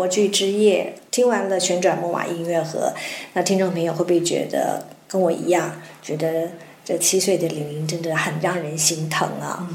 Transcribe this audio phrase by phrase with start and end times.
[0.00, 0.94] 欢迎回到广播剧之夜。
[1.10, 2.90] 听完了旋转木马音乐盒，
[3.34, 6.48] 那听众朋友会不会觉得跟我一样，觉得
[6.82, 9.68] 这七岁的玲玲真的很让人心疼啊？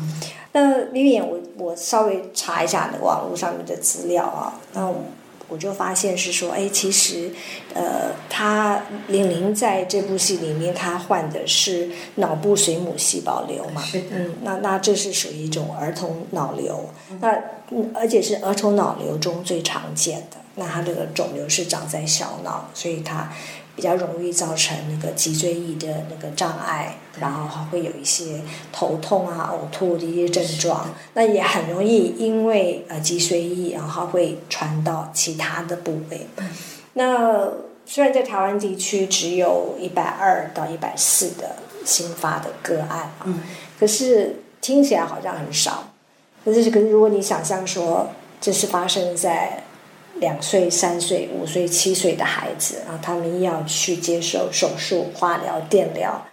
[0.54, 4.92] 那李演，我我稍微查一下那个网络上面的资料啊，那
[5.48, 7.32] 我就发现是说，哎，其实，
[7.74, 13.82] 呃，他玲玲在这部戏里面，他患的是脑部水母细胞瘤嘛？
[13.82, 14.02] 是。
[14.12, 16.90] 嗯，那那这是属于一种儿童脑瘤，
[17.20, 17.38] 那
[17.94, 20.38] 而且是儿童脑瘤中最常见的。
[20.56, 23.30] 那它这个肿瘤是长在小脑，所以它
[23.76, 30.90] 比较容易造成那个脊椎翼的那个障碍，然后还会有一些头痛啊、呕吐的一些症状。
[31.14, 36.28] 那也很容易因为呃脊髓翼，然后会传到其他的部位。
[36.94, 37.50] 那
[37.86, 43.42] 虽然在台湾地区只有一百二到一百四的新发的个案，嗯，
[43.80, 45.92] 可是听起来好像很少。
[46.46, 49.64] 可是，可是如果你想象说这是发生在
[50.16, 56.26] 两岁、三岁、五岁、七岁的孩子啊，他们要去接受手术、化疗、电疗，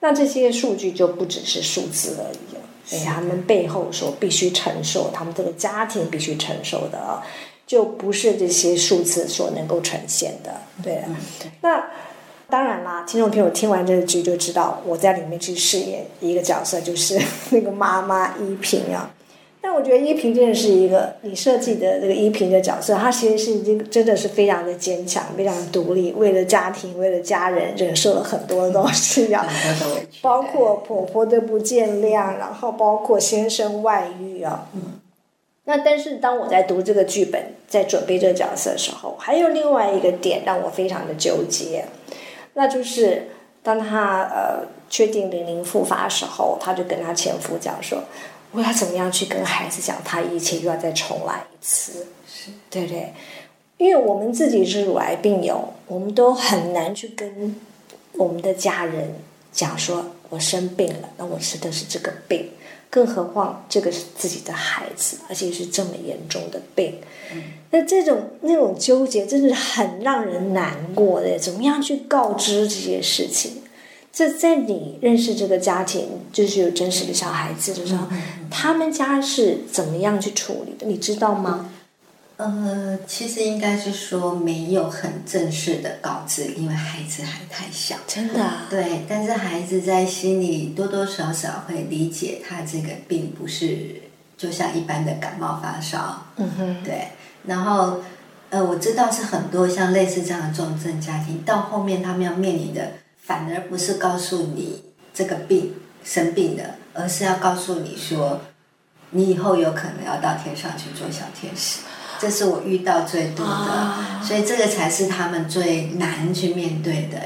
[0.00, 2.60] 那这些数据就不只是数字而已了。
[2.84, 7.22] 所以他们背后所必须承受，他们这个家庭必须承受的啊，
[7.66, 10.54] 就不是这些数字所能够呈现的。
[10.82, 11.04] 对，
[11.60, 11.90] 那
[12.48, 19.14] 当然啦，听众朋友听完这个剧就知道，我在里面去饰演一个角色，就是那个妈妈依萍啊。
[19.60, 29.44] 但我觉得依萍真的是一个你设计的这个依萍的角色，她其实是已经真的是非常的坚强，非常独立，为了家庭，为了家人，忍受了很多的东西啊，
[30.22, 34.68] 包括婆婆的不见谅，然后包括先生外遇啊。
[35.64, 41.84] 那但是当我在读这个剧本，在准备这个角色的时候，还有另外一个点让我非常的纠结，
[42.54, 43.28] 那就是
[43.62, 47.98] 当她呃确定玲玲复发的时候，她就跟她前夫讲说。
[48.52, 53.12] 我要怎么样去跟孩子讲，他一切又要再重来一次，是对不对？
[53.76, 57.54] 因为我们自己是乳癌病友，我们都很难去跟
[58.14, 59.14] 我们的家人
[59.52, 62.50] 讲说，我生病了，那我吃的是这个病，
[62.90, 66.98] 更何况这个是自己的孩子，而且是这么严重的病。
[67.70, 71.38] 那这种那种纠结，真的很让人难过的。
[71.38, 73.62] 怎么样去告知这些事情？
[74.18, 78.08] 这在你认识这个家庭，就是有真实的小孩子的时候，
[78.50, 80.88] 他们家是怎么样去处理的？
[80.88, 81.70] 你知道吗？
[82.36, 87.94] 呃，其实应该是说没有很正式的告知，因为孩子还太小。
[88.08, 88.44] 真的？
[88.68, 94.02] 对，但是孩子在心里多多少少会理解，他这个并不是
[94.36, 96.26] 就像一般的感冒发烧。
[96.38, 96.82] 嗯哼。
[96.82, 97.06] 对，
[97.46, 97.98] 然后
[98.50, 102.94] 呃，我知道是很多像类似这样的重症家庭，到后面他们要面临的。
[103.28, 108.40] 反而不是告诉你这个病生病的，而是要告诉你说，
[109.10, 111.80] 你以后有可能要到天上去做小天使。
[112.18, 117.18] 这是我遇到最多的，所以这个才是他们最难去面对的，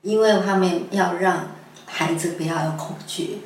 [0.00, 1.48] 因为他们要让
[1.84, 3.42] 孩子不要有恐惧。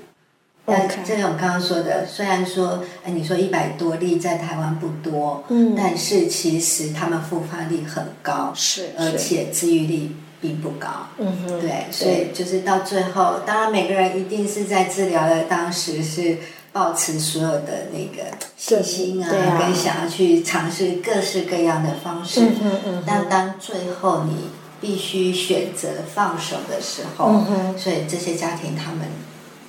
[0.64, 10.14] 但这种刚刚说的，虽然说，哎，你说一百多例在台湾不多，嗯，但是其实他们复发率很高，是，而且治愈率。
[10.40, 16.38] 并不高，嗯哼，对，所以就是到最后，当然每个人一定是在治疗的当时是
[16.72, 23.04] 保持所有的那个信心啊，跟想要去尝试各式各样的方式，嗯嗯嗯。
[23.06, 29.00] 但当最后你必须选择放手的时候，嗯，所以这些家庭他们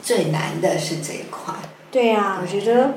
[0.02, 1.54] 最难的是这一块。
[1.92, 2.94] 对呀，我觉得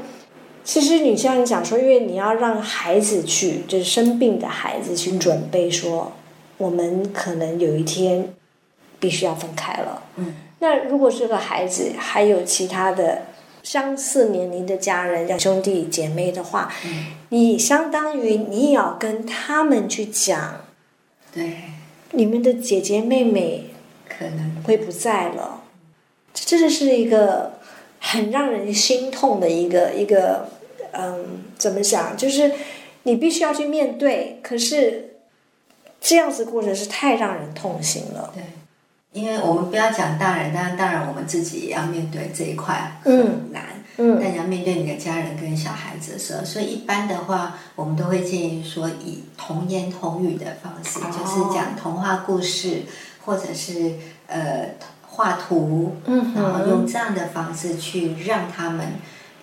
[0.63, 6.13] 其实你像你讲说，因为你要让孩子去，就是生病的孩子去准备说。
[6.57, 8.33] 我们可能有一天
[9.01, 10.03] 必须要分开了。
[10.17, 13.23] 嗯，那如果这个孩子还有其他的
[13.63, 20.65] 相似年龄的家人，像兄弟姐妹的话，嗯，你相当于你也要跟他们去讲，
[21.33, 21.55] 对，
[22.13, 23.71] 你们的姐姐妹妹
[24.09, 25.63] 可能会不在了，
[26.33, 27.55] 这真的是一个
[27.99, 30.49] 很让人心痛的一个一个，
[30.93, 32.17] 嗯，怎么讲？
[32.17, 32.53] 就是
[33.03, 35.11] 你必须要去面对，可是。
[36.05, 38.31] 这样子过程是太让人痛心了。
[38.35, 38.43] 对，
[39.19, 43.63] 因为我们不要讲大人，当然当然我们自己也要面对这一块很难。
[43.97, 52.83] 嗯，但你要面对你的家人跟小孩子的时候，所以一般的话，我们都会建议说以童言童语的方式，就是讲童话故事，
[53.25, 53.95] 或者是
[54.27, 54.75] 呃
[55.09, 58.87] 画图，嗯，然后用这样的方式去让他们，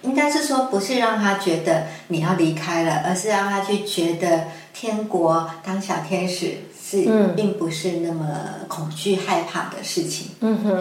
[0.03, 4.43] 应该是说不是让他觉得你要离开了，而是让他去觉得。
[4.73, 7.03] 天国当小天使是，
[7.35, 8.25] 并不是那么
[8.67, 10.31] 恐惧害怕的事情，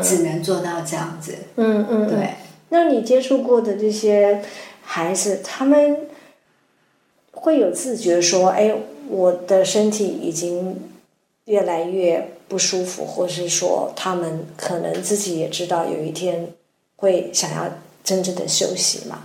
[0.03, 1.35] 只能做到这样子。
[1.57, 2.35] 嗯嗯，对。
[2.71, 4.43] 那你接触过的这些
[4.83, 6.07] 孩子，他们
[7.33, 8.75] 会有自觉说，哎，
[9.09, 10.81] 我的身体已经
[11.47, 16.53] 越来越不舒服，或是说他们可能自己也知道有一天
[16.97, 17.69] 会想要
[18.05, 19.25] 真正的休息嘛？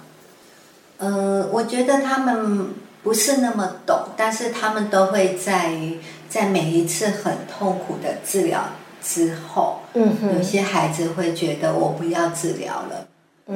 [0.98, 2.70] 嗯，我觉得他们
[3.06, 8.66] 不是那么懂，但是他们都会在于在每一次很痛苦的治疗
[9.00, 13.08] 之后，嗯有些孩子会觉得我不要治疗了。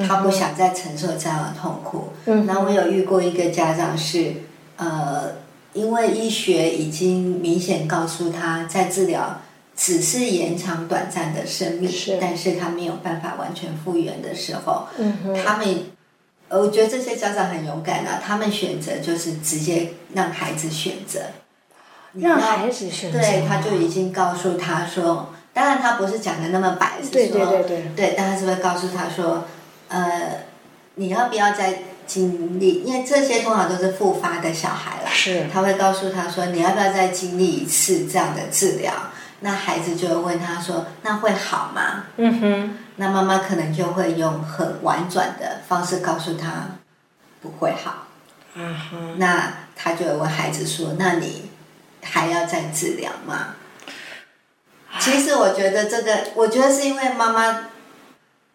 [0.08, 2.10] 他不想再承受这样的痛苦。
[2.28, 4.34] 嗯，那我有遇过一个家长是，
[4.78, 5.32] 呃，
[5.74, 9.42] 因为医学已经明显告诉他在治疗
[9.76, 15.66] 只是延长短暂的生命，是但是他没有办法完全复原的时候，嗯，他们，
[16.50, 21.20] 呃我觉得这些家长很勇敢啊，他们选择就是直接让孩子选择，
[22.14, 29.46] 你让要孩子选择，对，他就已经告诉他说，当然他不是讲的那么白，是对说对对对，对，但他是会告诉他说，
[29.88, 30.44] 呃，
[30.96, 32.82] 你要不要再经历？
[32.84, 38.92] 因为这些通常都是复发的小孩啦，是，他会告诉他说，你要不要再经历一次这样的治疗？
[39.42, 42.06] 那孩子就会问他说，那会好吗？
[42.18, 46.80] 嗯哼，那妈妈可能就会用很婉转的方式告诉他，
[47.42, 48.08] 不会好。
[49.16, 51.50] 那他就会问孩子说，那你
[52.04, 53.56] 还要再治疗吗？
[55.00, 57.70] 其实我觉得这个，我觉得是因为妈妈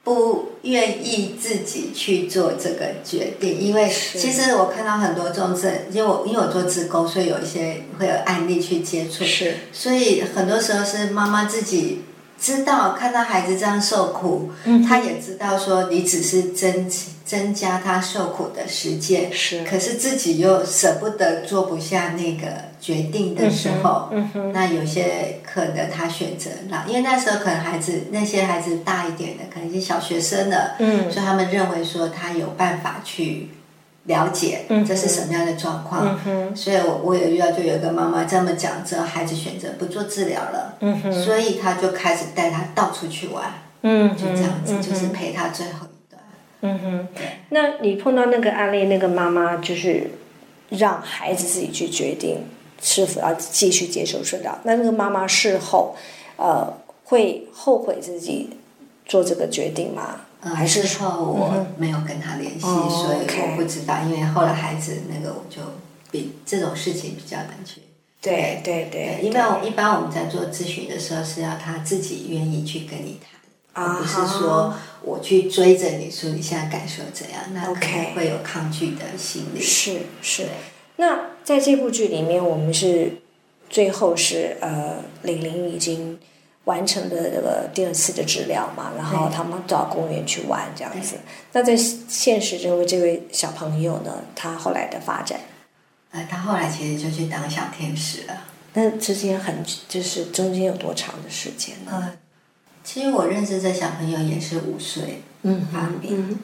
[0.03, 12.05] 不愿意自己去做这个决定，因为其实我看到很多重症，因为我因为我做职工，所以有一些会有案例去接触，是，所以很多时候是妈妈自己
[12.45, 14.85] 知道看到孩子这样受苦，嗯。
[14.85, 16.91] 她也知道说你只是增
[17.25, 22.47] 增加他受苦的时间，是，可是自己又舍不得做不下那个
[22.79, 31.11] 决定的时候，嗯哼，那有些可能他选择了，因为那时候可能孩子那些孩子大一点的，可能是小学生了，嗯。
[31.11, 33.49] 所以他们认为说他有办法去
[34.05, 36.19] 了解这是什么样的状况。
[36.55, 43.53] 所以我我有遇到就有一个妈妈这么讲之后，孩子选择不做治疗了，嗯，所以他就开始带他到处去玩，
[43.83, 46.23] 嗯就这样子，嗯就是陪他最后一段。
[46.61, 47.09] 嗯哼，
[47.51, 50.11] 那你碰到那个案例，那个妈妈就是
[50.69, 52.39] 让孩子自己去决定
[52.83, 54.59] 是否要继续接受治疗。
[54.65, 55.95] 那那个妈妈事后，
[56.37, 56.73] 呃，
[57.05, 58.51] 会后悔自己
[59.07, 60.21] 做这个决定吗？
[60.45, 64.01] 嗯，还是之后我没有跟他联系，哦所以我不知道。
[64.05, 65.63] 因为后来孩子那个，我就
[66.11, 67.81] 比这种事情比较难去。
[68.21, 79.61] 对对对，因为我一般我们在做咨询的时候，是要他自己愿意去跟你谈，啊而不是说我去追着你说你现在感受怎样，那可 OK 能会有抗拒的心理。
[79.61, 80.47] 是是。
[80.97, 83.17] 那在这部剧里面，我们是
[83.69, 86.19] 最后是呃，玲玲已经
[86.65, 91.17] 完成的这个第二次的治疗嘛，然后他们到公园去玩这样子。
[91.53, 95.39] 那在现实中，这位小朋友呢，他后来的发展，
[96.11, 98.45] 呃，他后来其实就去当小天使了。
[98.73, 101.93] 那之间很就是中间有多长的时间呢？
[101.93, 102.17] 呃，
[102.83, 106.41] 其实我认识这小朋友也是五岁嗯发病，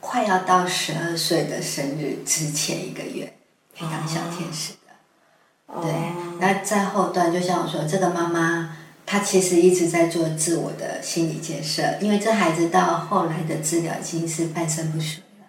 [0.00, 3.34] 快要到十二岁的生日之前一个月
[3.74, 5.82] 去当小天使的。
[5.82, 5.92] 对，
[6.40, 8.77] 那在后段，就像我说，这个妈妈
[9.10, 15.46] 她其实一直在做自我的心理建设，因为这孩子到后来的治疗已经是半身不遂了，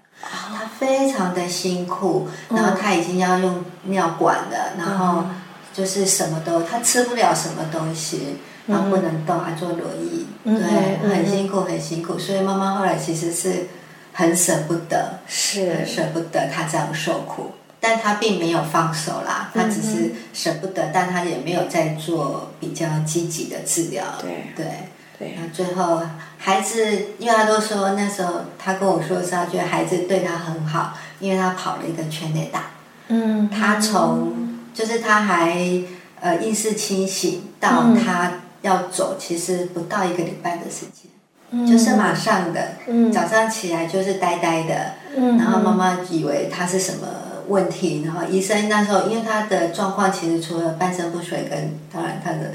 [0.57, 5.25] 他非常的辛苦，然后他已经要用尿管了，然后
[5.73, 13.67] 就是什么都他吃不了什么东西，然后不能动，还坐轮椅，对，很辛苦很辛苦，所以妈妈后来其实是
[14.13, 15.73] 很舍不得，是。
[15.73, 17.51] 很舍不得他这样受苦。
[17.79, 24.03] 但他并没有放手啦，他只是舍不得，但他也没有在做比较积极的治疗。
[24.21, 24.65] 对对。
[25.17, 25.37] 对。
[25.37, 26.01] 那最后
[26.37, 32.71] 孩子，因为他都说那时候他跟我说是他觉得孩子对他很好，因为他跑了一个全垒打。
[33.09, 35.59] 嗯，他从就是他还
[36.21, 38.31] 呃意识清醒到他
[38.61, 43.11] 要走，其实不到一个礼拜的时间，就是马上的，嗯。
[43.11, 47.07] 早上起来就是呆呆的，嗯然后妈妈以为他是什么
[47.49, 52.51] 问题，然后医生那时候因为他的状况其实除了半身不遂跟当然他的，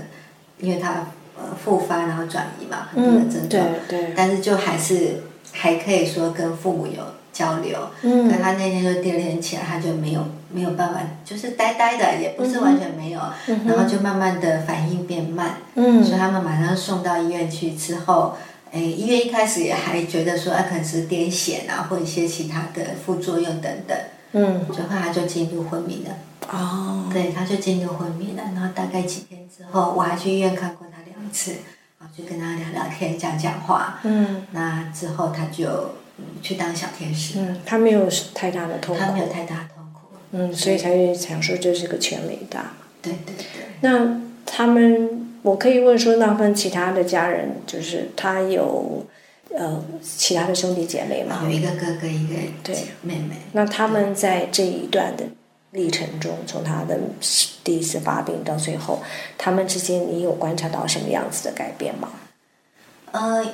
[0.58, 5.22] 因为他呃复发然后转移嘛很多的症对状，对，但是就还是
[5.52, 16.02] 还可以说跟父母有交流，嗯可他那天就第二天起来他就没有没有办法，就是呆呆的，也不是完全没有，嗯然后就慢慢的反应变慢，嗯。
[16.02, 18.36] 所以他们马上送到医院去之后。
[18.76, 23.96] 哎，医院一开始也还觉得说，啊，可能是癫痫啊，或一些其他的副作用等等，
[24.34, 26.14] 嗯最后他就进入昏迷了。
[26.52, 28.42] 哦，对，他就进入昏迷了。
[28.54, 31.52] 然后大概几天之后，我还去医院看过他两次，
[31.98, 34.00] 然后就跟他聊聊天、讲讲话。
[34.04, 40.00] 嗯那之后他就、嗯、去当小天使，嗯，他没有太大的痛苦，他没有太大的痛苦。
[40.32, 42.72] 嗯，所以才会想说这是个全伟大。
[43.00, 43.44] 对对对。
[43.80, 49.06] 那他们，我可以问说，那份其他的家人，就是他有
[49.56, 51.40] 呃其他的兄弟姐妹嘛？
[51.44, 53.36] 有一个哥哥，一个对妹妹。
[53.52, 55.24] 那他们在这一段的
[55.70, 56.98] 历程中，从他的
[57.62, 59.02] 第一次发病到最后，
[59.38, 62.08] 他们之间你有观察到什么样子的改变吗？
[63.12, 63.44] 呃，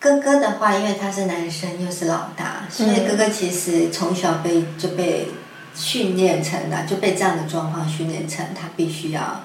[0.00, 5.28] 哥哥的话，因为他是男生又是老大，所以哥哥其实从小被就被
[5.74, 9.44] 训练成的，就被这样的状况训练成他必须要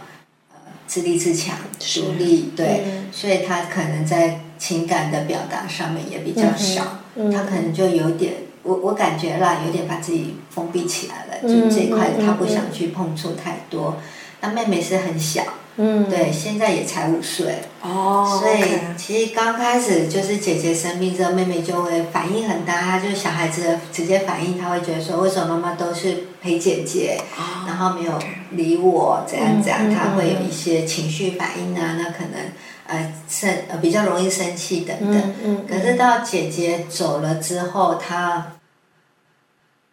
[0.51, 6.99] 呃自立自强、独立，对，所以他可能在情感的表达上面也比较少，
[7.33, 13.97] 他可能就有点，我我感觉啦，有点把自己封闭起来了，就这一块他不想去碰触太多。
[14.41, 15.41] 那妹妹是很小。
[15.77, 18.61] 嗯，对，现在也才五岁，哦，所以
[18.97, 27.17] 其实刚开始就是姐姐生病之后，妹妹就会反应很大，她就是小孩子的直接反应，她会觉得说，为什么妈妈都是陪姐姐，
[27.65, 28.11] 然后没有
[28.51, 32.51] 理我，怎样怎样，她会有一些情绪反应啊，那可能
[32.91, 35.33] 呃生呃比较容易生气等等。
[35.43, 38.53] 嗯可是到姐姐走了之后，她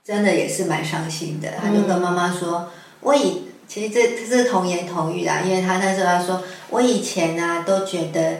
[0.04, 3.44] 真的也是蛮伤心的，她就跟妈妈说，我以。
[3.68, 8.38] 其实这这是童言童语啦，因为她那时候她说，我以前呢都觉得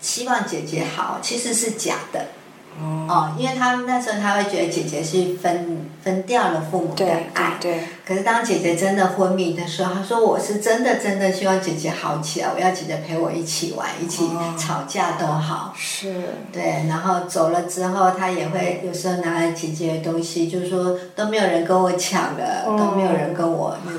[0.00, 2.26] 希望姐姐好，其实是假的。
[2.80, 7.80] 哦，因为他那时候他会觉得姐姐是分分掉了父母的爱，对。
[8.06, 15.72] 可是当姐姐真的昏迷的时候，他说我是真的真的希望姐姐好起来，我要姐姐陪我一起玩，一起吵架都好。
[15.76, 16.14] 是。
[16.52, 23.92] 对，然后走了之后，他也会有时候拿来姐姐的东西，就是说都没有人跟我抢了，都没有人跟我那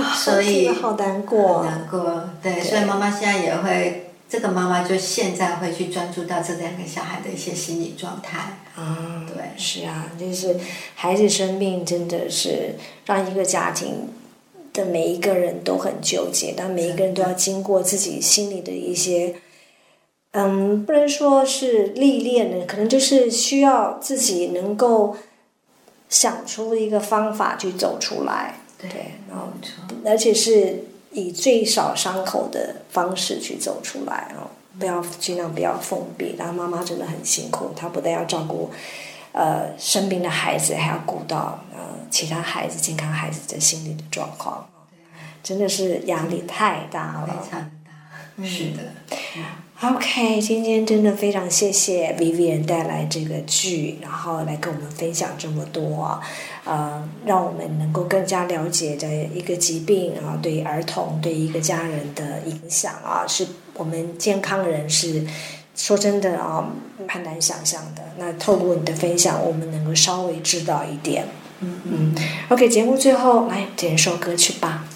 [0.00, 2.24] 个，所以好难过，难过。
[2.42, 4.02] 对，所以妈妈现在也会。
[4.28, 8.58] 这个妈妈就现在会去专注到这两个小孩的一些心理状态。
[8.74, 10.56] 啊，对，是啊，就是
[10.96, 12.74] 孩子生病真的是
[13.06, 14.08] 让一个家庭
[14.72, 19.36] 的每一个人都很纠结，但每一个人都要经过自己心里的一些，
[20.32, 25.16] 嗯，不能说是历练的，可能就是需要自己能够
[26.08, 28.58] 想出一个方法去走出来。
[28.76, 28.90] 对，
[29.30, 29.52] 然后
[30.04, 30.84] 而且是。
[31.16, 36.36] 以最少伤口的方式去走出来哦，不要尽量不要封闭。
[36.38, 38.70] 然后妈妈真的很辛苦，她不但要照顾
[39.32, 41.78] 呃生病的孩子，还要顾到呃
[42.10, 44.68] 其他孩子健康孩子的心理的状况，
[45.42, 48.82] 真的是压力太大了，非常大，是的。
[49.82, 56.18] OK，今天真的非常谢谢 Vivian 带来这个剧，然后来跟我们分享这么多，
[56.64, 65.26] 呃，让我们能够更加了解的一个疾病啊，对儿童对一个家人的影响啊，是我们健康人是
[65.74, 66.70] 说真的啊，
[67.06, 68.02] 很难想象的。
[68.16, 71.26] 那透过你的分享，我们能够稍微知道一点。
[71.60, 72.14] 嗯嗯。
[72.48, 74.86] OK，节目最后来点一首歌曲吧。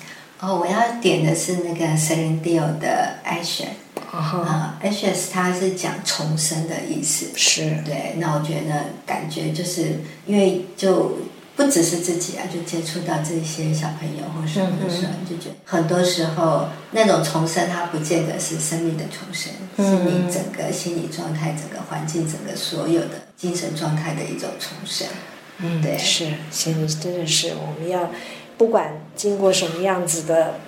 [0.41, 3.65] 哦，我要点的是那个 Celine Dion 的《Action》。
[4.11, 7.27] 啊，Ashes 它是讲重生的意思。
[7.37, 7.83] 是。
[7.85, 11.19] 对，那我觉得感觉就是因为就
[11.55, 25.07] 不只是自己啊，就接触到这些小朋友或什么的时候，就觉得很多时候那种重生，它不见得是生命的重生，是你整个心理状态、整个环境、整个所有的精神状态的一种重生。
[25.59, 28.11] 嗯，对，是，心理真的是我们要。
[28.57, 30.61] 不管经过什么样子的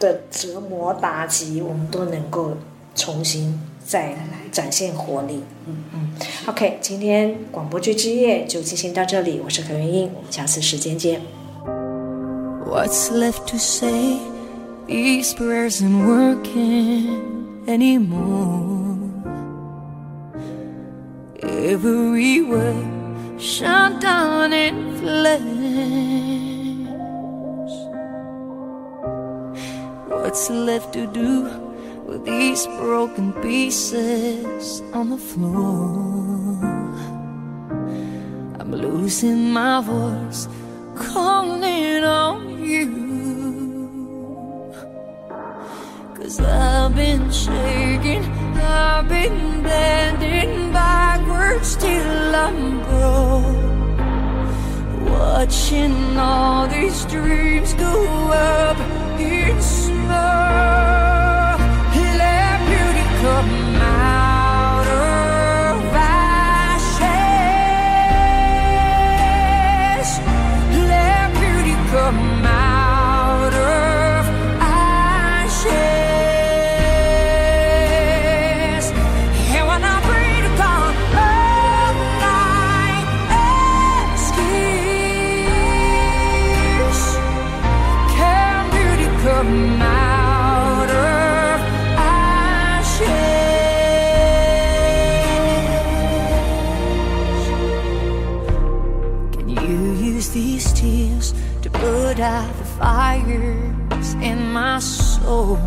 [0.00, 2.56] 的折磨打击，我们都能够
[2.96, 4.18] 重新再来
[4.50, 5.44] 展现活力。
[5.66, 6.10] 嗯嗯。
[6.46, 11.20] OK，今天广播剧之夜就进行到这里，我是何元英，我们下次时间见。
[12.66, 14.16] What's left to say?
[14.88, 17.20] These prayers aren't working
[17.66, 18.96] anymore.
[21.42, 22.86] Every word
[23.38, 26.09] shut down in flames.
[30.30, 31.42] What's left to do
[32.06, 36.62] with these broken pieces on the floor?
[38.60, 40.46] I'm losing my voice,
[40.94, 42.86] calling on you.
[46.14, 48.22] Cause I've been shaking,
[48.54, 53.50] I've been bending backwards till I'm broke.
[55.10, 58.89] Watching all these dreams go up
[103.10, 105.58] fires in my soul.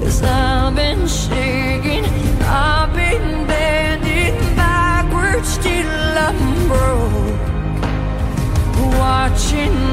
[0.00, 2.04] Cause I've been shaking,
[2.44, 7.40] I've been bending backwards till I'm broke.
[8.98, 9.87] Watching